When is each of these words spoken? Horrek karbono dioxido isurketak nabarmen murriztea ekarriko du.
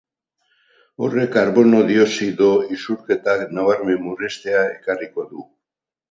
Horrek 1.07 1.27
karbono 1.33 1.81
dioxido 1.91 2.47
isurketak 2.75 3.43
nabarmen 3.57 4.01
murriztea 4.07 4.63
ekarriko 4.71 5.27
du. 5.35 5.45